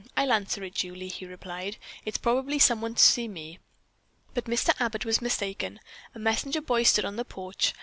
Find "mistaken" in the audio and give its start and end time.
5.21-5.79